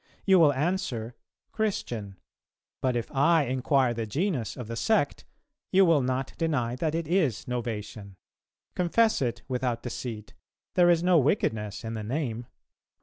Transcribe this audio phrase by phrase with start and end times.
[0.25, 1.13] You will answer,
[1.51, 2.17] 'Christian.'
[2.81, 5.25] But if I inquire the genus of the sect,
[5.71, 8.15] you will not deny that it is Novatian....
[8.73, 10.33] Confess it without deceit;
[10.73, 12.47] there is no wickedness in the name.